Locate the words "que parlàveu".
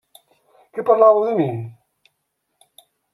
0.77-1.21